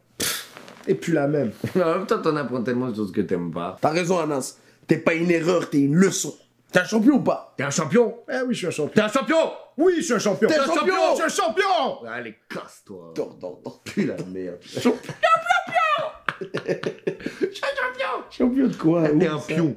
et 0.86 0.94
plus 0.94 1.12
la 1.12 1.26
même. 1.26 1.52
En 1.76 1.98
même 1.98 2.06
temps, 2.06 2.20
t'en 2.20 2.36
apprends 2.36 2.62
tellement 2.62 2.88
de 2.88 2.94
choses 2.96 3.12
que 3.12 3.20
t'aimes 3.22 3.50
pas. 3.52 3.76
T'as 3.80 3.90
raison, 3.90 4.18
Anas. 4.18 4.56
T'es 4.86 4.98
pas 4.98 5.14
une 5.14 5.30
erreur, 5.30 5.70
t'es 5.70 5.80
une 5.80 5.96
leçon. 5.96 6.34
T'es 6.70 6.80
un 6.80 6.84
champion 6.84 7.14
ou 7.14 7.20
pas? 7.22 7.54
T'es 7.56 7.62
un 7.64 7.70
champion 7.70 8.16
Eh 8.30 8.42
oui, 8.46 8.52
je 8.54 8.58
suis 8.58 8.66
un 8.66 8.70
champion. 8.70 8.92
T'es 8.94 9.00
un 9.00 9.08
champion 9.08 9.52
Oui, 9.78 9.94
je 9.98 10.02
suis 10.02 10.12
un 10.14 10.18
champion. 10.18 10.48
T'es 10.48 10.58
un 10.58 10.66
champion 10.66 10.94
Je 11.12 11.14
suis 11.14 11.22
un 11.24 11.28
champion 11.44 12.04
Allez, 12.08 12.34
casse-toi. 12.48 13.12
Dors, 13.14 13.34
dors, 13.34 13.60
dors. 13.64 13.80
Puis 13.84 14.06
la 14.06 14.16
merde. 14.32 14.58
Champion 18.30 18.66
de 18.66 18.76
quoi? 18.76 19.08
T'es 19.08 19.26
un 19.28 19.38
pion. 19.38 19.76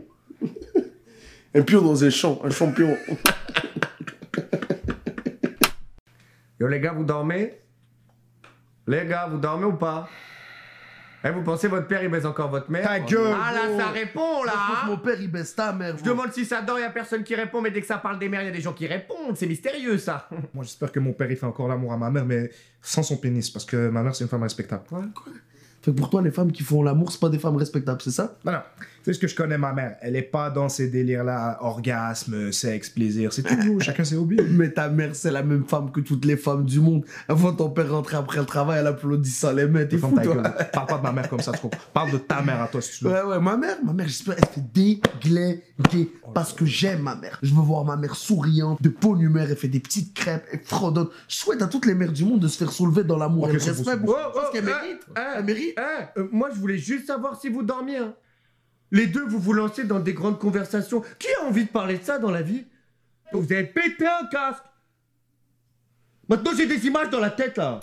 Un 1.53 1.61
pion 1.61 1.81
dans 1.81 2.03
un 2.03 2.09
champ, 2.09 2.39
un 2.43 2.49
champion. 2.49 2.97
Yo, 6.59 6.67
les 6.67 6.79
gars, 6.79 6.93
vous 6.93 7.03
dormez? 7.03 7.61
Les 8.87 9.05
gars, 9.05 9.27
vous 9.29 9.37
dormez 9.37 9.65
ou 9.65 9.73
pas? 9.73 10.09
Eh, 11.23 11.31
vous 11.31 11.41
pensez 11.41 11.67
votre 11.67 11.87
père, 11.87 12.03
il 12.03 12.09
baise 12.09 12.25
encore 12.25 12.49
votre 12.49 12.69
mère 12.69 12.83
Ta 12.87 12.99
gueule, 12.99 13.35
Ah 13.35 13.51
là, 13.51 13.77
ça 13.77 13.87
répond, 13.89 14.43
là 14.43 14.53
hein 14.55 14.87
Mon 14.87 14.97
père, 14.97 15.19
il 15.19 15.29
baisse 15.31 15.55
ta 15.55 15.73
mère. 15.73 15.97
Je 15.97 16.03
demande 16.03 16.31
si 16.31 16.45
ça 16.45 16.61
dort, 16.61 16.79
y 16.79 16.83
a 16.83 16.89
personne 16.91 17.23
qui 17.23 17.33
répond, 17.35 17.59
mais 17.59 17.71
dès 17.71 17.81
que 17.81 17.87
ça 17.87 17.97
parle 17.97 18.19
des 18.19 18.29
mères, 18.29 18.43
y 18.43 18.47
a 18.47 18.51
des 18.51 18.61
gens 18.61 18.73
qui 18.73 18.85
répondent. 18.85 19.35
C'est 19.35 19.47
mystérieux, 19.47 19.97
ça. 19.97 20.29
Moi, 20.53 20.63
j'espère 20.63 20.91
que 20.91 20.99
mon 20.99 21.13
père, 21.13 21.29
il 21.29 21.35
fait 21.37 21.45
encore 21.45 21.67
l'amour 21.67 21.91
à 21.91 21.97
ma 21.97 22.11
mère, 22.11 22.25
mais 22.25 22.51
sans 22.81 23.01
son 23.03 23.17
pénis, 23.17 23.49
parce 23.49 23.65
que 23.65 23.89
ma 23.89 24.03
mère, 24.03 24.15
c'est 24.15 24.23
une 24.23 24.29
femme 24.29 24.43
respectable. 24.43 24.83
Fait 25.87 25.93
que 25.93 25.97
pour 25.97 26.09
toi, 26.09 26.21
les 26.21 26.31
femmes 26.31 26.51
qui 26.51 26.63
font 26.63 26.83
l'amour, 26.83 27.13
c'est 27.13 27.19
pas 27.21 27.29
des 27.29 27.39
femmes 27.39 27.55
respectables, 27.55 28.01
c'est 28.01 28.11
ça? 28.11 28.35
Non, 28.43 28.51
non. 28.51 28.57
Tu 28.77 28.83
sais 29.05 29.13
ce 29.13 29.19
que 29.19 29.27
je 29.29 29.35
connais 29.35 29.57
ma 29.57 29.71
mère, 29.71 29.95
elle 30.01 30.17
est 30.17 30.21
pas 30.21 30.49
dans 30.49 30.67
ces 30.67 30.89
délires-là, 30.89 31.59
orgasme, 31.61 32.51
sexe, 32.51 32.89
plaisir, 32.89 33.31
c'est 33.31 33.43
tout, 33.43 33.79
chacun 33.79 34.03
ses 34.03 34.17
hobbies. 34.17 34.37
Mais 34.49 34.69
ta 34.71 34.89
mère, 34.89 35.15
c'est 35.15 35.31
la 35.31 35.43
même 35.43 35.63
femme 35.63 35.91
que 35.93 36.01
toutes 36.01 36.25
les 36.25 36.35
femmes 36.35 36.65
du 36.65 36.81
monde. 36.81 37.05
Avant 37.29 37.53
ton 37.53 37.69
père 37.69 37.89
rentrer 37.89 38.17
après 38.17 38.39
le 38.39 38.45
travail, 38.45 38.79
elle 38.81 38.87
applaudit 38.87 39.29
ça 39.29 39.53
les 39.53 39.65
mains. 39.65 39.85
T'es 39.85 39.97
fou, 39.97 40.13
toi. 40.21 40.43
Parle 40.73 40.87
pas 40.87 40.97
de 40.97 41.03
ma 41.03 41.13
mère 41.13 41.29
comme 41.29 41.39
ça, 41.39 41.53
tu 41.53 41.59
comprends. 41.61 41.79
Parle 41.93 42.11
de 42.11 42.17
ta 42.17 42.41
mère 42.41 42.61
à 42.63 42.67
toi, 42.67 42.81
si 42.81 42.97
tu 42.99 43.05
veux. 43.05 43.11
Ouais, 43.11 43.21
ouais, 43.21 43.39
ma 43.39 43.55
mère, 43.55 43.77
ma 43.85 43.93
mère, 43.93 44.07
j'espère, 44.09 44.35
elle 44.37 44.45
fait 44.45 44.63
déglinguer. 44.73 46.11
Parce 46.33 46.51
que 46.51 46.65
j'aime 46.65 47.01
ma 47.03 47.15
mère. 47.15 47.39
Je 47.41 47.53
veux 47.53 47.61
voir 47.61 47.85
ma 47.85 47.95
mère 47.95 48.15
souriante, 48.15 48.81
de 48.81 48.89
bonne 48.89 49.21
humeur, 49.21 49.47
elle 49.49 49.55
fait 49.55 49.67
des 49.69 49.79
petites 49.79 50.13
crêpes, 50.13 50.43
elle 50.51 50.59
fredonne. 50.65 51.07
Je 51.29 51.35
souhaite 51.35 51.61
à 51.61 51.67
toutes 51.67 51.85
les 51.85 51.93
mères 51.95 52.11
du 52.11 52.25
monde 52.25 52.41
de 52.41 52.47
se 52.49 52.57
faire 52.57 52.71
soulever 52.71 53.03
dans 53.05 53.17
l'amour 53.17 53.49
et 53.49 53.53
le 53.53 53.59
respect. 53.59 53.91
Oh, 54.05 54.13
Parce 54.33 54.47
oh, 54.49 54.51
qu'elle 54.51 54.67
hein, 54.67 54.79
mérite. 54.83 55.01
hein, 55.15 55.23
Elle 55.37 55.45
mérite. 55.45 55.76
Hein, 55.77 56.09
euh, 56.17 56.27
moi, 56.31 56.49
je 56.49 56.59
voulais 56.59 56.77
juste 56.77 57.07
savoir 57.07 57.39
si 57.39 57.49
vous 57.49 57.63
dormiez. 57.63 57.97
hein. 57.97 58.15
Les 58.91 59.07
deux, 59.07 59.25
vous 59.25 59.39
vous 59.39 59.53
lancez 59.53 59.83
dans 59.83 59.99
des 59.99 60.13
grandes 60.13 60.39
conversations. 60.39 61.01
Qui 61.19 61.27
a 61.41 61.45
envie 61.45 61.65
de 61.65 61.69
parler 61.69 61.97
de 61.97 62.03
ça 62.03 62.19
dans 62.19 62.31
la 62.31 62.41
vie? 62.41 62.65
Vous 63.33 63.43
avez 63.51 63.65
pété 63.65 64.05
un 64.07 64.25
casque. 64.27 64.63
Maintenant, 66.29 66.51
j'ai 66.55 66.65
des 66.67 66.85
images 66.87 67.09
dans 67.09 67.19
la 67.19 67.29
tête, 67.29 67.57
là. 67.57 67.79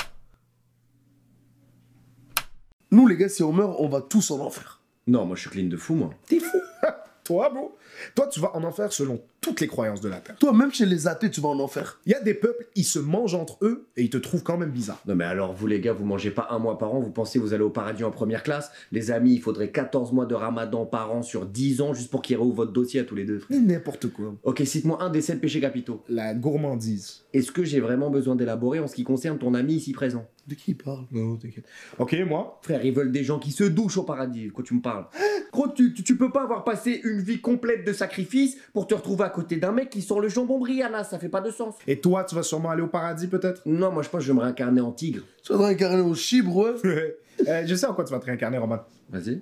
Nous, 2.91 3.07
les 3.07 3.17
gars, 3.17 3.29
si 3.29 3.43
on 3.43 3.53
meurt, 3.53 3.75
on 3.79 3.89
va 3.89 4.01
tous 4.01 4.31
en 4.31 4.41
enfer. 4.41 4.81
Non, 5.07 5.27
moi 5.27 5.37
je 5.37 5.43
suis 5.43 5.51
clean 5.51 5.69
de 5.69 5.77
fou, 5.77 5.95
moi. 5.95 6.11
T'es 6.27 6.41
fou. 6.41 6.59
Toi, 7.25 7.49
bro, 7.51 7.77
toi, 8.15 8.27
tu 8.27 8.39
vas 8.41 8.55
en 8.55 8.63
enfer 8.65 8.93
selon 8.93 9.19
toutes 9.45 9.61
les 9.61 9.67
croyances 9.67 10.01
de 10.01 10.09
la 10.09 10.21
Terre. 10.21 10.37
Toi, 10.41 10.55
même 10.55 10.73
chez 10.73 10.87
les 10.87 11.07
athées, 11.07 11.31
tu 11.31 11.43
vas 11.43 11.51
en 11.51 11.59
enfer. 11.59 12.01
Il 12.07 12.13
y 12.13 12.15
a 12.15 12.21
des 12.21 12.33
peuples, 12.33 12.67
ils 12.77 12.85
se 12.85 12.99
mangent 12.99 13.35
entre 13.35 13.59
eux 13.61 13.87
et 13.95 14.03
ils 14.03 14.09
te 14.09 14.17
trouvent 14.17 14.43
quand 14.43 14.57
même 14.57 14.71
bizarre. 14.71 15.03
Non, 15.07 15.15
mais 15.15 15.25
alors, 15.25 15.53
vous 15.53 15.67
les 15.67 15.81
gars, 15.81 15.93
vous 15.93 16.07
mangez 16.07 16.31
pas 16.31 16.49
un 16.51 16.59
mois 16.59 16.79
par 16.79 16.95
an, 16.95 17.01
vous 17.01 17.11
pensez 17.11 17.39
vous 17.39 17.53
allez 17.53 17.63
au 17.63 17.69
paradis 17.69 18.05
en 18.05 18.11
première 18.11 18.43
classe 18.43 18.71
Les 18.91 19.11
amis, 19.11 19.35
il 19.35 19.43
faudrait 19.43 19.71
14 19.71 20.13
mois 20.13 20.25
de 20.25 20.35
ramadan 20.35 20.87
par 20.87 21.13
an 21.13 21.23
sur 21.23 21.45
10 21.45 21.83
ans 21.83 21.93
juste 21.93 22.11
pour 22.11 22.23
qu'ils 22.23 22.37
réouvrent 22.37 22.55
votre 22.55 22.73
dossier 22.73 23.01
à 23.01 23.05
tous 23.05 23.17
les 23.17 23.27
deux. 23.27 23.43
Mais 23.51 23.59
n'importe 23.59 24.07
quoi. 24.07 24.35
Ok, 24.45 24.63
cite-moi 24.65 25.03
un 25.03 25.11
des 25.11 25.21
7 25.21 25.43
péchés 25.43 25.61
capitaux. 25.61 26.03
La 26.09 26.33
gourmandise. 26.33 27.25
Est-ce 27.35 27.53
que 27.53 27.65
j'ai 27.65 27.81
vraiment 27.81 28.09
besoin 28.09 28.37
d'élaborer 28.37 28.81
en 28.81 28.87
ce 28.87 28.95
qui 28.95 29.05
concerne 29.05 29.37
ton 29.37 29.53
ami 29.53 29.75
ici 29.75 29.93
présent? 29.93 30.27
De 30.47 30.55
qui 30.55 30.73
il 30.73 30.77
parle? 30.77 31.07
Non, 31.11 31.37
t'inquiète. 31.37 31.65
Ok, 31.99 32.15
moi, 32.27 32.61
Frère, 32.63 32.85
ils 32.85 32.93
veulent 32.93 33.13
des 33.13 33.25
gens 33.25 33.39
qui 33.39 33.51
se 33.51 33.65
douchent 33.65 33.97
au 33.97 34.03
paradis, 34.03 34.49
quoi 34.49 34.63
tu 34.63 34.75
me 34.75 34.81
parles? 34.81 35.07
Gros, 35.53 35.69
tu, 35.69 35.95
tu, 35.95 36.03
tu 36.03 36.17
peux 36.17 36.31
pas 36.31 36.43
avoir 36.43 36.65
passé 36.65 37.01
une 37.05 37.21
vie 37.21 37.41
complète 37.41 37.87
de 37.87 37.93
sacrifice 37.93 38.57
pour 38.73 38.87
te 38.87 38.95
retrouver 38.95 39.25
à 39.25 39.31
côté 39.35 39.57
d'un 39.57 39.73
mec 39.73 39.91
qui 39.91 40.01
sort 40.03 40.21
le 40.21 40.29
jambon 40.29 40.59
Brianna, 40.59 41.05
ça 41.05 41.19
fait 41.19 41.29
pas 41.29 41.41
de 41.41 41.51
sens. 41.51 41.75
et 41.87 42.01
toi, 42.01 42.25
tu 42.25 42.35
vas 42.35 42.43
sûrement 42.43 42.71
aller 42.71 42.83
au 42.83 42.87
paradis 42.89 43.27
peut-être? 43.27 43.63
Non, 43.67 43.91
moi 43.91 44.03
je 44.03 44.09
pense 44.09 44.21
que 44.21 44.27
je 44.27 44.33
vais 44.33 44.37
me 44.39 44.43
réincarner 44.43 44.81
en 44.81 44.93
tigre. 44.93 45.23
Tu 45.43 45.53
vas 45.53 45.59
te 45.59 45.63
réincarner 45.65 46.03
au 46.03 46.15
chibre, 46.15 46.57
ouais. 46.57 46.75
Euh, 47.49 47.65
Je 47.67 47.75
sais 47.75 47.87
en 47.87 47.95
quoi 47.95 48.05
tu 48.05 48.13
vas 48.13 48.21
te 48.21 48.27
réincarner, 48.27 48.59
Roman. 48.59 48.79
Vas-y. 49.11 49.41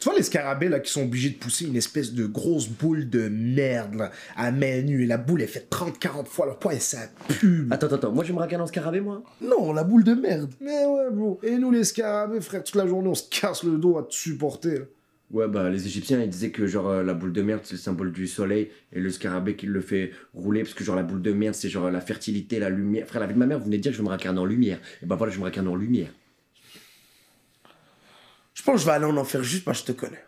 Tu 0.00 0.04
vois 0.04 0.14
les 0.14 0.22
scarabées 0.24 0.68
là 0.68 0.80
qui 0.80 0.92
sont 0.92 1.04
obligés 1.04 1.30
de 1.30 1.36
pousser 1.36 1.64
une 1.66 1.76
espèce 1.76 2.12
de 2.12 2.26
grosse 2.26 2.68
boule 2.68 3.08
de 3.08 3.28
merde 3.28 3.94
là, 3.94 4.10
à 4.36 4.50
main 4.52 4.82
nue 4.82 5.04
et 5.04 5.06
la 5.06 5.16
boule 5.16 5.40
elle 5.40 5.48
fait 5.48 5.66
30-40 5.70 6.26
fois 6.26 6.44
leur 6.44 6.58
poids 6.58 6.74
et 6.74 6.78
ça 6.80 6.98
pue. 7.28 7.68
Attends, 7.70 7.86
attends, 7.86 7.96
attends, 7.96 8.12
moi 8.12 8.22
je 8.24 8.32
me 8.34 8.38
réincarner 8.38 8.64
en 8.64 8.66
scarabée, 8.66 9.00
moi? 9.00 9.22
Non, 9.40 9.72
la 9.72 9.82
boule 9.84 10.04
de 10.04 10.12
merde. 10.12 10.50
Mais 10.60 10.84
ouais 10.84 11.10
bro, 11.10 11.38
et 11.42 11.56
nous 11.56 11.70
les 11.70 11.84
scarabées 11.84 12.42
frère, 12.42 12.62
toute 12.64 12.74
la 12.74 12.86
journée 12.86 13.08
on 13.08 13.14
se 13.14 13.28
casse 13.30 13.62
le 13.62 13.78
dos 13.78 13.96
à 13.96 14.02
te 14.02 14.12
supporter. 14.12 14.78
là. 14.80 14.84
Ouais, 15.32 15.48
bah 15.48 15.70
les 15.70 15.86
Égyptiens 15.86 16.20
ils 16.20 16.28
disaient 16.28 16.50
que 16.50 16.66
genre 16.66 16.90
euh, 16.90 17.02
la 17.02 17.14
boule 17.14 17.32
de 17.32 17.40
merde 17.40 17.62
c'est 17.64 17.72
le 17.72 17.78
symbole 17.78 18.12
du 18.12 18.26
soleil 18.26 18.70
et 18.92 19.00
le 19.00 19.10
scarabée 19.10 19.56
qui 19.56 19.64
le 19.64 19.80
fait 19.80 20.12
rouler 20.34 20.62
parce 20.62 20.74
que 20.74 20.84
genre 20.84 20.94
la 20.94 21.02
boule 21.02 21.22
de 21.22 21.32
merde 21.32 21.54
c'est 21.54 21.70
genre 21.70 21.90
la 21.90 22.02
fertilité, 22.02 22.58
la 22.58 22.68
lumière. 22.68 23.06
Frère, 23.06 23.22
la 23.22 23.26
vie 23.26 23.32
de 23.32 23.38
ma 23.38 23.46
mère, 23.46 23.58
vous 23.58 23.64
venez 23.64 23.78
de 23.78 23.82
dire 23.82 23.92
que 23.92 23.98
je 23.98 24.02
me 24.02 24.08
réincarner 24.08 24.40
en 24.40 24.44
lumière. 24.44 24.78
Et 25.02 25.06
bah 25.06 25.16
voilà, 25.16 25.32
je 25.32 25.38
me 25.38 25.44
réincarner 25.44 25.70
en 25.70 25.74
lumière. 25.74 26.10
Je 28.52 28.62
pense 28.62 28.74
que 28.74 28.80
je 28.82 28.86
vais 28.86 28.92
aller 28.92 29.06
en 29.06 29.16
enfer 29.16 29.42
juste 29.42 29.64
parce 29.64 29.80
que 29.80 29.88
je 29.88 29.92
te 29.94 29.98
connais. 29.98 30.22